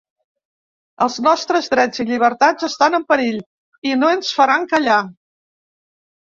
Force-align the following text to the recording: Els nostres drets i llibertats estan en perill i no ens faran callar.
Els 1.05 1.17
nostres 1.27 1.69
drets 1.73 2.01
i 2.03 2.05
llibertats 2.11 2.67
estan 2.69 2.99
en 3.01 3.05
perill 3.13 3.37
i 3.91 3.99
no 4.05 4.11
ens 4.15 4.33
faran 4.41 4.67
callar. 4.73 4.99